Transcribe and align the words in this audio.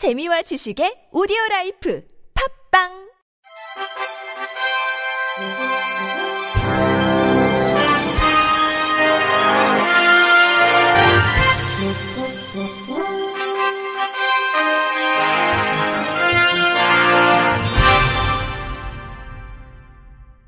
재미와 0.00 0.40
지식의 0.40 1.12
오디오 1.12 1.36
라이프 1.50 2.02
팝빵 2.72 2.88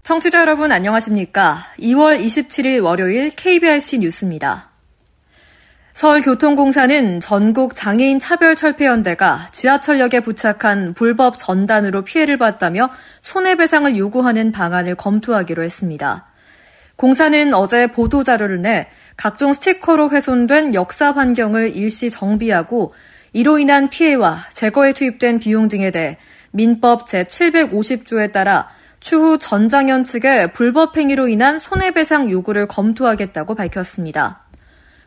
청취자 0.03 0.41
여러분 0.41 0.73
안녕하십니까? 0.73 1.59
2월 1.79 2.19
27일 2.25 2.82
월요일 2.82 3.29
KBRC 3.29 3.98
뉴스입니다. 3.98 4.71
서울교통공사는 6.03 7.21
전국 7.21 7.77
장애인 7.77 8.18
차별 8.18 8.57
철폐연대가 8.57 9.46
지하철역에 9.53 10.18
부착한 10.18 10.95
불법 10.95 11.39
전단으로 11.39 12.03
피해를 12.03 12.39
봤다며 12.39 12.90
손해배상을 13.21 13.96
요구하는 13.96 14.50
방안을 14.50 14.96
검토하기로 14.96 15.63
했습니다. 15.63 16.27
공사는 16.96 17.54
어제 17.54 17.86
보도자료를 17.86 18.63
내 18.63 18.89
각종 19.17 19.53
스티커로 19.53 20.11
훼손된 20.11 20.75
역사 20.75 21.13
환경을 21.13 21.77
일시 21.77 22.11
정비하고 22.11 22.93
이로 23.32 23.61
인한 23.61 23.89
피해와 23.89 24.39
제거에 24.55 24.94
투입된 24.94 25.39
비용 25.39 25.69
등에 25.69 25.93
대해 25.93 26.19
민법 26.50 27.07
제750조에 27.07 28.32
따라 28.32 28.69
추후 28.99 29.39
전장현 29.39 30.03
측의 30.03 30.53
불법 30.53 30.96
행위로 30.96 31.29
인한 31.29 31.61
손해배상 31.61 32.28
요구를 32.28 32.66
검토하겠다고 32.66 33.55
밝혔습니다. 33.55 34.42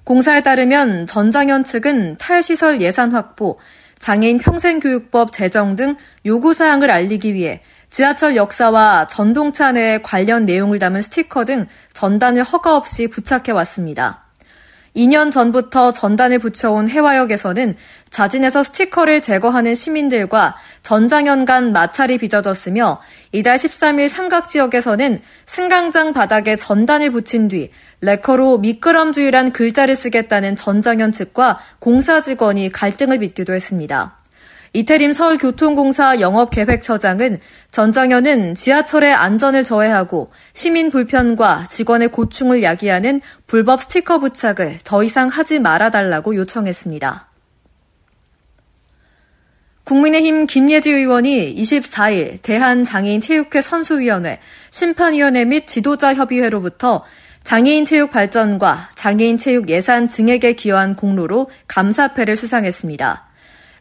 공사에 0.05 0.43
따르면 0.43 1.07
전장현 1.07 1.63
측은 1.63 2.17
탈시설 2.17 2.79
예산 2.79 3.11
확보, 3.11 3.57
장애인 3.97 4.37
평생교육법 4.37 5.31
제정 5.31 5.75
등 5.75 5.95
요구사항을 6.25 6.91
알리기 6.91 7.33
위해 7.33 7.61
지하철 7.89 8.35
역사와 8.35 9.07
전동차 9.07 9.71
내 9.71 9.97
관련 10.03 10.45
내용을 10.45 10.77
담은 10.77 11.01
스티커 11.01 11.43
등 11.43 11.65
전단을 11.93 12.43
허가 12.43 12.75
없이 12.75 13.07
부착해 13.07 13.51
왔습니다. 13.51 14.25
2년 14.95 15.31
전부터 15.31 15.91
전단을 15.91 16.39
붙여온 16.39 16.89
해화역에서는 16.89 17.75
자진해서 18.11 18.63
스티커를 18.63 19.21
제거하는 19.21 19.75
시민들과 19.75 20.55
전장현 20.83 21.45
간 21.45 21.73
마찰이 21.73 22.17
빚어졌으며 22.17 23.01
이달 23.31 23.57
13일 23.57 24.07
삼각 24.07 24.49
지역에서는 24.49 25.19
승강장 25.47 26.13
바닥에 26.13 26.55
전단을 26.55 27.11
붙인 27.11 27.47
뒤 27.49 27.71
레커로 28.01 28.59
미끄럼주의란 28.59 29.51
글자를 29.51 29.95
쓰겠다는 29.95 30.55
전장현 30.55 31.11
측과 31.11 31.59
공사 31.79 32.21
직원이 32.21 32.71
갈등을 32.71 33.19
빚기도 33.19 33.53
했습니다. 33.53 34.17
이태림 34.73 35.13
서울교통공사 35.13 36.19
영업계획처장은 36.19 37.39
전장현은 37.71 38.55
지하철의 38.55 39.13
안전을 39.13 39.63
저해하고 39.63 40.31
시민 40.51 40.89
불편과 40.89 41.67
직원의 41.69 42.09
고충을 42.09 42.61
야기하는 42.61 43.21
불법 43.47 43.81
스티커 43.81 44.19
부착을 44.19 44.79
더 44.83 45.01
이상 45.01 45.29
하지 45.29 45.59
말아달라고 45.59 46.35
요청했습니다. 46.35 47.29
국민의힘 49.85 50.47
김예지 50.47 50.91
의원이 50.91 51.55
24일 51.55 52.41
대한장애인체육회 52.41 53.61
선수위원회, 53.61 54.39
심판위원회 54.71 55.45
및 55.45 55.67
지도자협의회로부터 55.67 57.03
장애인 57.45 57.85
체육 57.85 58.09
발전과 58.09 58.89
장애인 58.95 59.37
체육 59.37 59.69
예산 59.69 60.09
증액에 60.09 60.53
기여한 60.53 60.95
공로로 60.95 61.47
감사패를 61.67 62.35
수상했습니다. 62.35 63.23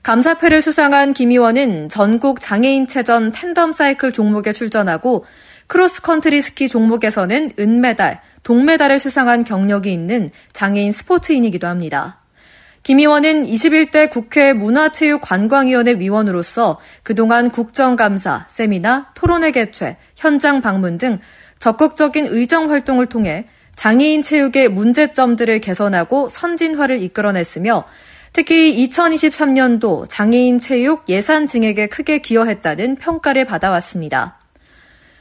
감사패를 0.02 0.60
수상한 0.60 1.14
김 1.14 1.30
의원은 1.30 1.88
전국 1.88 2.40
장애인체전 2.40 3.32
tandem 3.32 3.72
사이클 3.72 4.12
종목에 4.12 4.52
출전하고 4.52 5.24
크로스컨트리 5.66 6.42
스키 6.42 6.68
종목에서는 6.68 7.52
은메달, 7.58 8.20
동메달을 8.42 8.98
수상한 8.98 9.44
경력이 9.44 9.90
있는 9.90 10.30
장애인 10.52 10.92
스포츠인이기도 10.92 11.66
합니다. 11.66 12.20
김 12.82 12.98
의원은 12.98 13.46
21대 13.46 14.10
국회 14.10 14.52
문화체육관광위원회 14.52 15.94
위원으로서 15.94 16.78
그동안 17.02 17.50
국정감사, 17.50 18.44
세미나, 18.50 19.12
토론회 19.14 19.52
개최, 19.52 19.96
현장 20.16 20.60
방문 20.60 20.98
등 20.98 21.18
적극적인 21.60 22.26
의정 22.28 22.70
활동을 22.70 23.06
통해 23.06 23.46
장애인 23.76 24.22
체육의 24.22 24.68
문제점들을 24.68 25.60
개선하고 25.60 26.28
선진화를 26.28 27.02
이끌어냈으며 27.02 27.84
특히 28.32 28.88
2023년도 28.88 30.08
장애인 30.08 30.58
체육 30.58 31.08
예산 31.08 31.46
증액에 31.46 31.86
크게 31.86 32.18
기여했다는 32.18 32.96
평가를 32.96 33.44
받아왔습니다. 33.44 34.38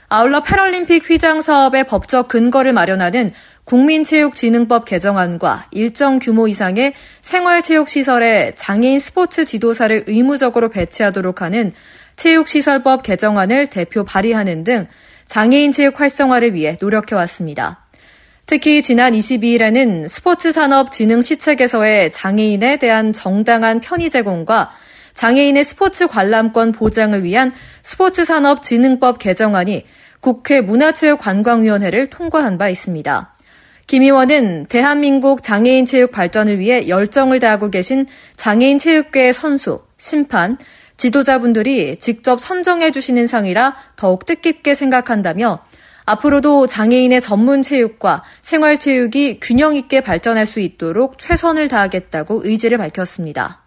아울러 0.09 0.43
패럴림픽 0.43 1.09
휘장 1.09 1.41
사업의 1.41 1.85
법적 1.87 2.27
근거를 2.27 2.73
마련하는 2.73 3.33
국민체육진흥법 3.65 4.85
개정안과 4.85 5.67
일정 5.71 6.19
규모 6.19 6.47
이상의 6.47 6.93
생활체육시설에 7.21 8.53
장애인 8.55 8.99
스포츠 8.99 9.45
지도사를 9.45 10.03
의무적으로 10.07 10.69
배치하도록 10.69 11.41
하는 11.41 11.73
체육시설법 12.15 13.03
개정안을 13.03 13.67
대표 13.67 14.03
발의하는 14.03 14.63
등 14.63 14.87
장애인 15.27 15.71
체육 15.71 15.99
활성화를 15.99 16.53
위해 16.53 16.77
노력해왔습니다. 16.79 17.82
특히 18.45 18.81
지난 18.81 19.13
22일에는 19.13 20.09
스포츠산업진흥시책에서의 20.09 22.11
장애인에 22.11 22.77
대한 22.77 23.13
정당한 23.13 23.79
편의 23.79 24.09
제공과 24.09 24.71
장애인의 25.13 25.63
스포츠 25.63 26.07
관람권 26.07 26.73
보장을 26.73 27.23
위한 27.23 27.53
스포츠산업진흥법 27.83 29.19
개정안이 29.19 29.85
국회 30.19 30.61
문화체육관광위원회를 30.61 32.09
통과한 32.09 32.57
바 32.57 32.69
있습니다. 32.69 33.33
김 33.87 34.03
의원은 34.03 34.67
대한민국 34.67 35.43
장애인 35.43 35.85
체육 35.85 36.11
발전을 36.11 36.59
위해 36.59 36.87
열정을 36.87 37.39
다하고 37.39 37.69
계신 37.69 38.05
장애인 38.35 38.79
체육계의 38.79 39.33
선수, 39.33 39.81
심판, 39.97 40.57
지도자분들이 40.97 41.97
직접 41.99 42.39
선정해 42.39 42.91
주시는 42.91 43.27
상이라 43.27 43.75
더욱 43.95 44.25
뜻깊게 44.25 44.75
생각한다며 44.75 45.63
앞으로도 46.05 46.67
장애인의 46.67 47.21
전문 47.21 47.61
체육과 47.61 48.23
생활 48.41 48.77
체육이 48.77 49.39
균형 49.41 49.75
있게 49.75 50.01
발전할 50.01 50.45
수 50.45 50.59
있도록 50.59 51.17
최선을 51.17 51.67
다하겠다고 51.67 52.41
의지를 52.43 52.77
밝혔습니다. 52.77 53.61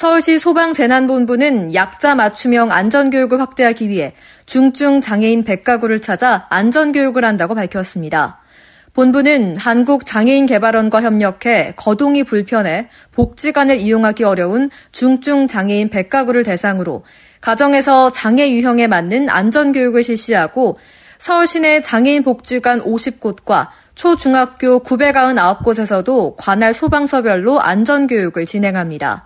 서울시 0.00 0.38
소방재난본부는 0.38 1.74
약자 1.74 2.14
맞춤형 2.14 2.72
안전교육을 2.72 3.38
확대하기 3.38 3.90
위해 3.90 4.14
중증 4.46 5.02
장애인 5.02 5.44
100가구를 5.44 6.00
찾아 6.00 6.46
안전교육을 6.48 7.22
한다고 7.22 7.54
밝혔습니다. 7.54 8.40
본부는 8.94 9.56
한국장애인개발원과 9.56 11.02
협력해 11.02 11.74
거동이 11.76 12.24
불편해 12.24 12.88
복지관을 13.12 13.76
이용하기 13.76 14.24
어려운 14.24 14.70
중증 14.90 15.46
장애인 15.46 15.90
100가구를 15.90 16.44
대상으로 16.44 17.04
가정에서 17.40 18.10
장애 18.12 18.50
유형에 18.50 18.86
맞는 18.86 19.28
안전교육을 19.28 20.02
실시하고 20.02 20.78
서울 21.18 21.46
시내 21.46 21.82
장애인 21.82 22.22
복지관 22.22 22.80
50곳과 22.80 23.68
초중학교 23.94 24.82
999곳에서도 24.82 26.34
관할 26.38 26.72
소방서별로 26.72 27.60
안전교육을 27.60 28.46
진행합니다. 28.46 29.24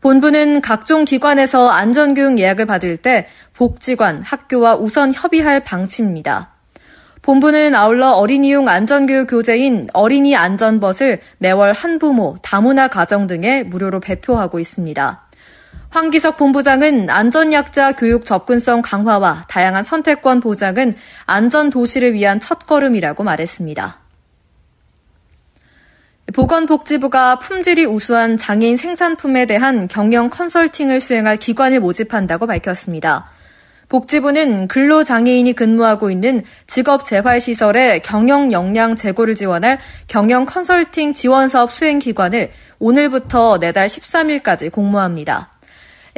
본부는 0.00 0.60
각종 0.60 1.04
기관에서 1.04 1.68
안전교육 1.68 2.38
예약을 2.38 2.66
받을 2.66 2.96
때 2.96 3.26
복지관, 3.54 4.22
학교와 4.22 4.76
우선 4.76 5.12
협의할 5.12 5.64
방침입니다. 5.64 6.50
본부는 7.22 7.74
아울러 7.74 8.12
어린이용 8.12 8.68
안전교육 8.68 9.28
교재인 9.28 9.88
어린이 9.92 10.34
안전벗을 10.36 11.20
매월 11.38 11.74
한부모, 11.74 12.36
다문화 12.42 12.88
가정 12.88 13.26
등에 13.26 13.64
무료로 13.64 14.00
배포하고 14.00 14.58
있습니다. 14.60 15.27
황기석 15.90 16.36
본부장은 16.36 17.08
안전약자 17.08 17.92
교육 17.92 18.24
접근성 18.24 18.82
강화와 18.82 19.46
다양한 19.48 19.84
선택권 19.84 20.40
보장은 20.40 20.94
안전 21.24 21.70
도시를 21.70 22.12
위한 22.12 22.40
첫걸음이라고 22.40 23.24
말했습니다. 23.24 23.98
보건복지부가 26.34 27.38
품질이 27.38 27.86
우수한 27.86 28.36
장애인 28.36 28.76
생산품에 28.76 29.46
대한 29.46 29.88
경영 29.88 30.28
컨설팅을 30.28 31.00
수행할 31.00 31.38
기관을 31.38 31.80
모집한다고 31.80 32.46
밝혔습니다. 32.46 33.30
복지부는 33.88 34.68
근로장애인이 34.68 35.54
근무하고 35.54 36.10
있는 36.10 36.42
직업재활시설의 36.66 38.02
경영 38.02 38.52
역량 38.52 38.94
제고를 38.94 39.34
지원할 39.34 39.78
경영 40.06 40.44
컨설팅 40.44 41.14
지원사업 41.14 41.72
수행기관을 41.72 42.50
오늘부터 42.78 43.56
내달 43.58 43.86
13일까지 43.86 44.70
공모합니다. 44.70 45.57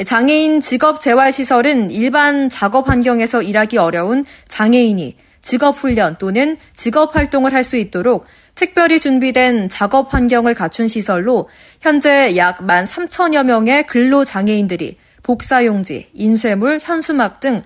장애인 0.04 0.60
직업 0.60 1.00
재활시설은 1.00 1.90
일반 1.90 2.48
작업 2.48 2.88
환경에서 2.88 3.42
일하기 3.42 3.78
어려운 3.78 4.25
장애인이 4.48 5.16
직업훈련 5.42 6.16
또는 6.19 6.56
직업활동을 6.75 7.52
할 7.52 7.64
수 7.64 7.76
있도록 7.76 8.26
특별히 8.54 9.00
준비된 9.00 9.69
작업 9.69 10.12
환경을 10.12 10.54
갖춘 10.54 10.88
시설로 10.88 11.48
현재 11.81 12.37
약 12.37 12.58
1만 12.58 12.87
3천여 12.87 13.44
명의 13.44 13.87
근로장애인들이 13.87 14.98
복사용지, 15.22 16.08
인쇄물, 16.12 16.78
현수막 16.82 17.40
등 17.40 17.62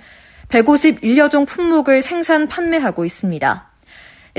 151여 0.48 1.30
종 1.30 1.46
품목을 1.46 2.02
생산 2.02 2.46
판매하고 2.46 3.04
있습니다. 3.04 3.73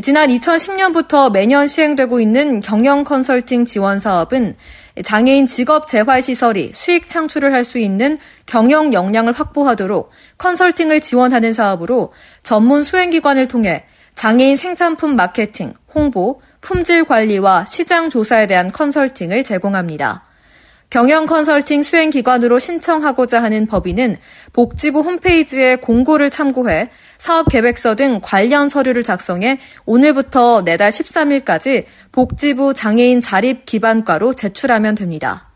지난 0.02 0.28
2010년부터 0.28 1.32
매년 1.32 1.68
시행되고 1.68 2.20
있는 2.20 2.60
경영 2.60 3.06
컨설팅 3.06 3.64
지원 3.64 3.98
사업은 3.98 4.56
장애인 5.02 5.48
직업 5.48 5.88
재활 5.88 6.22
시설이 6.22 6.74
수익 6.74 7.08
창출을 7.08 7.54
할 7.54 7.64
수 7.64 7.80
있는 7.80 8.20
경영 8.46 8.92
역량을 8.92 9.32
확보하도록 9.32 10.10
컨설팅을 10.38 11.00
지원하는 11.00 11.54
사업으로 11.54 12.12
전문 12.44 12.84
수행기관을 12.84 13.48
통해 13.48 13.86
장애인 14.16 14.58
생산품 14.58 15.16
마케팅, 15.16 15.74
홍보, 15.94 16.42
품질 16.60 17.06
관리와 17.06 17.66
시장 17.66 18.10
조사에 18.10 18.48
대한 18.48 18.72
컨설팅을 18.72 19.44
제공합니다. 19.44 20.25
경영 20.96 21.26
컨설팅 21.26 21.84
수행 21.84 22.10
기관으로 22.10 22.58
신청하고자 22.58 23.44
하는 23.44 23.66
법인은 23.66 24.16
복지부 24.54 25.02
홈페이지에 25.02 25.76
공고를 25.76 26.30
참고해 26.30 26.90
사업 27.18 27.50
계획서 27.50 27.96
등 27.96 28.22
관련 28.24 28.70
서류를 28.70 29.04
작성해 29.04 29.60
오늘부터 29.86 30.62
내달 30.62 30.92
13일까지 30.92 31.84
복지부 32.14 32.74
장애인 32.74 33.20
자립 33.20 33.66
기반과로 33.66 34.36
제출하면 34.36 34.96
됩니다. 34.96 35.50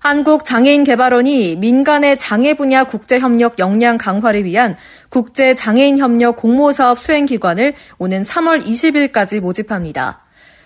한국장애인개발원이 0.00 1.54
민간의 1.54 2.18
장애 2.18 2.54
분야 2.54 2.82
국제협력 2.82 3.60
역량 3.60 3.96
강화를 3.96 4.44
위한 4.44 4.76
국제장애인협력 5.10 6.34
공모사업 6.34 6.98
수행기관을 6.98 7.74
오는 7.98 8.22
3월 8.22 8.64
20일까지 8.64 9.38
모집합니다. 9.38 10.23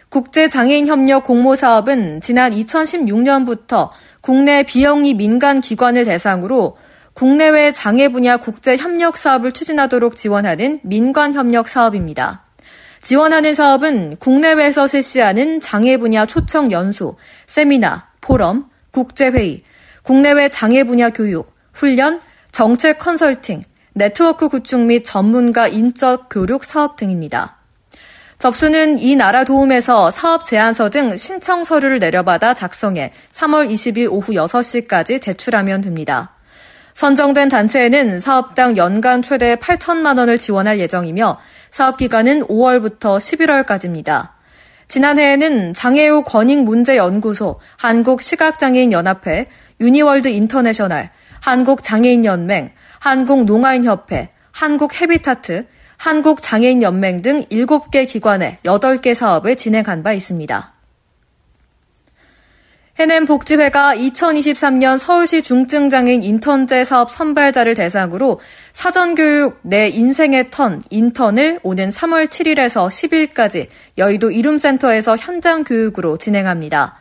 국제장애인협력 0.08 1.24
공모사업은 1.24 2.20
지난 2.22 2.52
2016년부터 2.52 3.90
국내 4.22 4.62
비영리 4.62 5.14
민간 5.14 5.60
기관을 5.60 6.04
대상으로 6.04 6.76
국내외 7.12 7.72
장애 7.72 8.08
분야 8.08 8.36
국제 8.36 8.76
협력 8.76 9.16
사업을 9.16 9.52
추진하도록 9.52 10.16
지원하는 10.16 10.80
민관 10.82 11.34
협력 11.34 11.68
사업입니다. 11.68 12.44
지원하는 13.02 13.54
사업은 13.54 14.16
국내외에서 14.18 14.86
실시하는 14.86 15.60
장애 15.60 15.96
분야 15.98 16.26
초청 16.26 16.72
연수, 16.72 17.16
세미나, 17.46 18.08
포럼, 18.20 18.68
국제회의, 18.92 19.62
국내외 20.02 20.48
장애 20.48 20.84
분야 20.84 21.10
교육, 21.10 21.52
훈련, 21.72 22.20
정책 22.50 22.98
컨설팅, 22.98 23.62
네트워크 23.94 24.48
구축 24.48 24.80
및 24.80 25.04
전문가 25.04 25.68
인적 25.68 26.28
교육 26.30 26.64
사업 26.64 26.96
등입니다. 26.96 27.57
접수는 28.38 29.00
이 29.00 29.16
나라 29.16 29.42
도움에서 29.42 30.12
사업 30.12 30.44
제안서 30.44 30.90
등 30.90 31.16
신청 31.16 31.64
서류를 31.64 31.98
내려받아 31.98 32.54
작성해 32.54 33.12
3월 33.32 33.68
20일 33.68 34.08
오후 34.10 34.32
6시까지 34.32 35.20
제출하면 35.20 35.80
됩니다. 35.80 36.30
선정된 36.94 37.48
단체에는 37.48 38.20
사업당 38.20 38.76
연간 38.76 39.22
최대 39.22 39.56
8천만 39.56 40.18
원을 40.18 40.38
지원할 40.38 40.78
예정이며 40.78 41.38
사업 41.72 41.96
기간은 41.96 42.44
5월부터 42.44 43.18
11월까지입니다. 43.18 44.30
지난해에는 44.86 45.74
장애우권익문제연구소, 45.74 47.58
한국시각장애인연합회, 47.76 49.48
유니월드 49.80 50.28
인터내셔널, 50.28 51.10
한국장애인연맹, 51.40 52.70
한국농아인협회, 53.00 54.30
한국해비타트, 54.52 55.66
한국장애인연맹 55.98 57.22
등 57.22 57.42
7개 57.44 58.08
기관에 58.08 58.58
8개 58.64 59.14
사업을 59.14 59.56
진행한 59.56 60.02
바 60.02 60.12
있습니다. 60.12 60.72
해냄 62.98 63.26
복지회가 63.26 63.94
2023년 63.94 64.98
서울시 64.98 65.40
중증장애인 65.40 66.24
인턴제 66.24 66.82
사업 66.82 67.12
선발자를 67.12 67.76
대상으로 67.76 68.40
사전교육 68.72 69.60
내 69.62 69.88
인생의 69.88 70.48
턴 70.50 70.82
인턴을 70.90 71.60
오는 71.62 71.90
3월 71.90 72.26
7일에서 72.26 72.88
10일까지 72.88 73.68
여의도 73.98 74.32
이룸센터에서 74.32 75.16
현장 75.16 75.62
교육으로 75.62 76.16
진행합니다. 76.16 76.96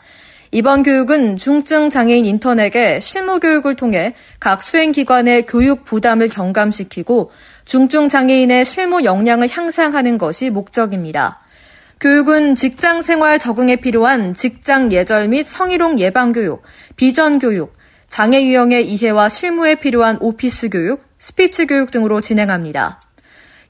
이번 0.51 0.83
교육은 0.83 1.38
중증장애인 1.38 2.25
인턴에게 2.25 2.99
실무 2.99 3.39
교육을 3.39 3.75
통해 3.75 4.13
각 4.39 4.61
수행기관의 4.61 5.47
교육 5.47 5.83
부담을 5.83 6.29
경감시키고 6.29 7.31
중증 7.67 8.07
장애인의 8.07 8.63
실무 8.63 9.03
역량을 9.03 9.49
향상하는 9.51 10.17
것이 10.17 10.49
목적입니다. 10.49 11.41
교육은 11.99 12.55
직장 12.55 13.01
생활 13.01 13.39
적응에 13.39 13.75
필요한 13.75 14.33
직장 14.33 14.89
예절 14.93 15.27
및 15.27 15.45
성희롱 15.45 15.99
예방 15.99 16.31
교육, 16.31 16.63
비전 16.95 17.39
교육, 17.39 17.75
장애 18.07 18.41
유형의 18.41 18.87
이해와 18.87 19.27
실무에 19.27 19.75
필요한 19.75 20.17
오피스 20.21 20.69
교육, 20.69 21.03
스피치 21.19 21.65
교육 21.65 21.91
등으로 21.91 22.21
진행합니다. 22.21 23.01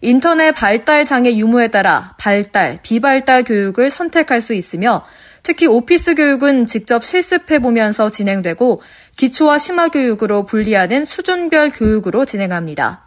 인터넷 0.02 0.52
발달 0.52 1.04
장애 1.04 1.36
유무에 1.36 1.70
따라 1.70 2.14
발달, 2.20 2.80
비발달 2.84 3.46
교육을 3.46 3.90
선택할 3.90 4.42
수 4.42 4.54
있으며 4.54 5.04
특히 5.42 5.66
오피스 5.66 6.14
교육은 6.14 6.68
직접 6.68 7.04
실습해 7.04 7.58
보면서 7.58 8.12
진행되고 8.12 8.80
기초와 9.16 9.58
심화 9.58 9.88
교육으로 9.88 10.46
분리하는 10.46 11.08
수준별 11.08 11.72
교육으로 11.72 12.26
진행합니다. 12.26 13.07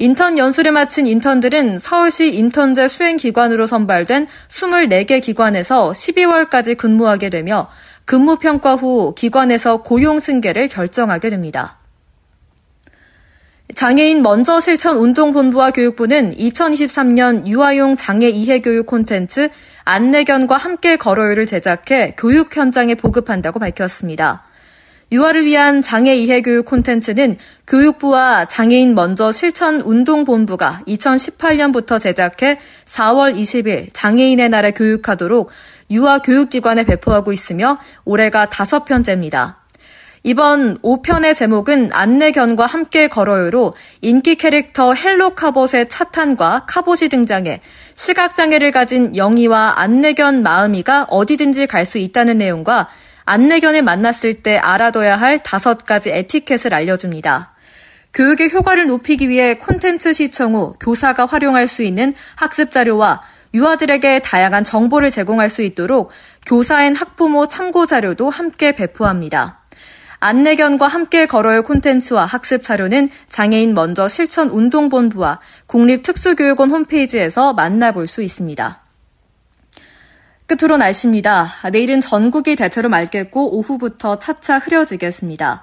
인턴 0.00 0.38
연수를 0.38 0.72
마친 0.72 1.06
인턴들은 1.06 1.78
서울시 1.78 2.34
인턴제 2.34 2.88
수행기관으로 2.88 3.66
선발된 3.66 4.28
24개 4.48 5.20
기관에서 5.20 5.90
12월까지 5.90 6.78
근무하게 6.78 7.28
되며 7.28 7.68
근무 8.06 8.38
평가 8.38 8.76
후 8.76 9.14
기관에서 9.14 9.82
고용 9.82 10.18
승계를 10.18 10.68
결정하게 10.68 11.28
됩니다. 11.28 11.76
장애인 13.74 14.22
먼저 14.22 14.58
실천 14.58 14.96
운동본부와 14.96 15.72
교육부는 15.72 16.34
2023년 16.34 17.46
유아용 17.46 17.94
장애 17.94 18.30
이해 18.30 18.60
교육 18.60 18.86
콘텐츠 18.86 19.50
안내견과 19.84 20.56
함께 20.56 20.96
걸어요를 20.96 21.44
제작해 21.44 22.14
교육 22.16 22.56
현장에 22.56 22.94
보급한다고 22.94 23.60
밝혔습니다. 23.60 24.44
유아를 25.12 25.44
위한 25.44 25.82
장애 25.82 26.14
이해 26.14 26.40
교육 26.40 26.66
콘텐츠는 26.66 27.36
교육부와 27.66 28.44
장애인 28.46 28.94
먼저 28.94 29.32
실천 29.32 29.80
운동 29.80 30.24
본부가 30.24 30.82
2018년부터 30.86 32.00
제작해 32.00 32.58
4월 32.84 33.34
20일 33.34 33.88
장애인의 33.92 34.48
날에 34.48 34.70
교육하도록 34.70 35.50
유아 35.90 36.18
교육기관에 36.20 36.84
배포하고 36.84 37.32
있으며 37.32 37.78
올해가 38.04 38.48
다섯 38.48 38.84
편째입니다. 38.84 39.58
이번 40.22 40.76
5편의 40.78 41.34
제목은 41.34 41.90
안내견과 41.92 42.66
함께 42.66 43.08
걸어요로 43.08 43.72
인기 44.02 44.36
캐릭터 44.36 44.92
헬로 44.92 45.30
카봇의 45.30 45.88
차탄과 45.88 46.66
카봇이 46.68 47.08
등장해 47.08 47.62
시각장애를 47.94 48.70
가진 48.70 49.16
영희와 49.16 49.80
안내견 49.80 50.42
마음이가 50.42 51.06
어디든지 51.08 51.66
갈 51.66 51.86
수 51.86 51.98
있다는 51.98 52.38
내용과 52.38 52.88
안내견을 53.30 53.82
만났을 53.82 54.42
때 54.42 54.56
알아둬야 54.56 55.14
할 55.14 55.38
다섯 55.38 55.84
가지 55.84 56.10
에티켓을 56.10 56.74
알려줍니다. 56.74 57.52
교육의 58.12 58.52
효과를 58.52 58.88
높이기 58.88 59.28
위해 59.28 59.54
콘텐츠 59.54 60.12
시청 60.12 60.56
후 60.56 60.74
교사가 60.80 61.26
활용할 61.26 61.68
수 61.68 61.84
있는 61.84 62.12
학습 62.34 62.72
자료와 62.72 63.22
유아들에게 63.54 64.22
다양한 64.22 64.64
정보를 64.64 65.12
제공할 65.12 65.48
수 65.48 65.62
있도록 65.62 66.10
교사인 66.44 66.96
학부모 66.96 67.46
참고 67.46 67.86
자료도 67.86 68.30
함께 68.30 68.72
배포합니다. 68.72 69.60
안내견과 70.18 70.88
함께 70.88 71.26
걸어요 71.26 71.62
콘텐츠와 71.62 72.26
학습 72.26 72.64
자료는 72.64 73.10
장애인 73.28 73.74
먼저 73.74 74.08
실천 74.08 74.50
운동본부와 74.50 75.38
국립특수교육원 75.66 76.70
홈페이지에서 76.70 77.52
만나볼 77.52 78.08
수 78.08 78.22
있습니다. 78.22 78.89
끝으로 80.50 80.78
날씨입니다. 80.78 81.46
내일은 81.70 82.00
전국이 82.00 82.56
대체로 82.56 82.88
맑겠고 82.88 83.56
오후부터 83.56 84.18
차차 84.18 84.58
흐려지겠습니다. 84.58 85.62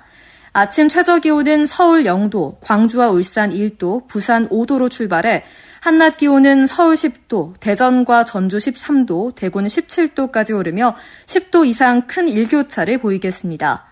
아침 0.54 0.88
최저 0.88 1.20
기온은 1.20 1.66
서울 1.66 2.04
0도, 2.04 2.56
광주와 2.62 3.10
울산 3.10 3.52
1도, 3.52 4.08
부산 4.08 4.48
5도로 4.48 4.90
출발해 4.90 5.44
한낮 5.82 6.16
기온은 6.16 6.68
서울 6.68 6.96
10도, 6.96 7.60
대전과 7.60 8.24
전주 8.24 8.58
13도, 8.58 9.36
대구는 9.36 9.68
17도까지 9.68 10.58
오르며 10.58 10.96
10도 11.26 11.68
이상 11.68 12.08
큰 12.08 12.30
일교차를 12.30 13.00
보이겠습니다. 13.00 13.86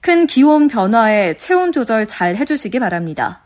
큰 0.00 0.26
기온 0.26 0.66
변화에 0.66 1.36
체온 1.36 1.70
조절 1.70 2.06
잘 2.06 2.34
해주시기 2.34 2.80
바랍니다. 2.80 3.42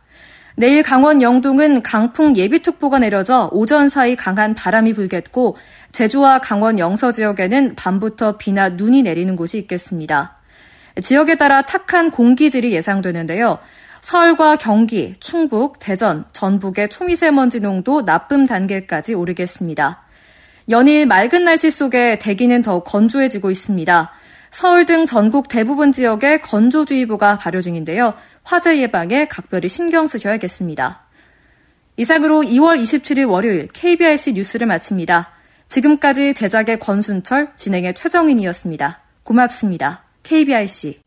내일 0.57 0.85
강원 0.85 1.21
영동은 1.21 1.83
강풍 1.83 2.37
예비특보가 2.37 3.01
내려져 3.01 3.49
오전 3.53 3.89
사이 3.89 4.15
강한 4.15 4.55
바람이 4.55 4.93
불겠고 4.93 5.57
제주와 5.91 6.41
강원 6.41 6.79
영서 6.79 7.11
지역에는 7.11 7.75
밤부터 7.75 8.37
비나 8.39 8.69
눈이 8.69 9.03
내리는 9.03 9.35
곳이 9.35 9.59
있겠습니다. 9.59 10.37
지역에 11.03 11.37
따라 11.37 11.63
탁한 11.63 12.13
공기질이 12.13 12.73
예상되는데요. 12.73 13.59
서울과 14.01 14.57
경기, 14.57 15.15
충북, 15.19 15.79
대전, 15.81 16.25
전북의 16.33 16.89
초미세먼지 16.89 17.59
농도 17.59 18.05
나쁨 18.05 18.47
단계까지 18.47 19.15
오르겠습니다. 19.15 20.03
연일 20.69 21.07
맑은 21.07 21.45
날씨 21.45 21.71
속에 21.71 22.19
대기는 22.19 22.63
더욱 22.63 22.85
건조해지고 22.85 23.51
있습니다. 23.51 24.13
서울 24.55 24.87
등 24.87 25.05
전국 25.05 25.49
대부분 25.49 25.91
지역에 25.91 26.39
건조주의보가 26.39 27.39
발효 27.39 27.61
중인데요. 27.61 28.15
화재 28.45 28.79
예방에 28.79 29.27
각별히 29.27 29.69
신경 29.69 30.07
쓰셔야겠습니다. 30.07 31.03
이상으로 31.97 32.43
2월 32.43 32.81
27일 32.81 33.29
월요일 33.29 33.67
KBRC 33.73 34.35
뉴스를 34.35 34.69
마칩니다. 34.69 35.33
지금까지 35.69 36.35
제작의 36.35 36.79
권순철, 36.79 37.55
진행의 37.57 37.95
최정인이었습니다. 37.95 39.01
고맙습니다. 39.25 40.05
KBRC. 40.23 41.01